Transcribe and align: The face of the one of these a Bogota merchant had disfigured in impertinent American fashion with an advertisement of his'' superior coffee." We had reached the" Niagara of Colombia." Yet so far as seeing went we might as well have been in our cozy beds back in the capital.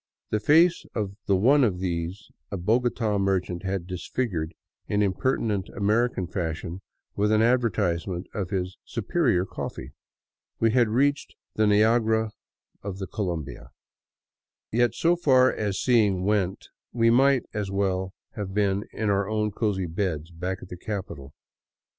The 0.31 0.39
face 0.39 0.83
of 0.95 1.15
the 1.27 1.35
one 1.35 1.63
of 1.63 1.77
these 1.77 2.31
a 2.49 2.57
Bogota 2.57 3.19
merchant 3.19 3.61
had 3.61 3.85
disfigured 3.85 4.55
in 4.87 5.03
impertinent 5.03 5.69
American 5.69 6.25
fashion 6.25 6.81
with 7.15 7.31
an 7.31 7.43
advertisement 7.43 8.25
of 8.33 8.49
his'' 8.49 8.77
superior 8.97 9.45
coffee." 9.45 9.91
We 10.59 10.71
had 10.71 10.87
reached 10.89 11.35
the" 11.53 11.67
Niagara 11.67 12.31
of 12.81 12.99
Colombia." 13.13 13.69
Yet 14.71 14.95
so 14.95 15.15
far 15.15 15.53
as 15.53 15.79
seeing 15.79 16.23
went 16.25 16.69
we 16.91 17.11
might 17.11 17.45
as 17.53 17.69
well 17.69 18.15
have 18.31 18.55
been 18.55 18.85
in 18.91 19.11
our 19.11 19.27
cozy 19.51 19.85
beds 19.85 20.31
back 20.31 20.63
in 20.63 20.67
the 20.67 20.77
capital. 20.77 21.35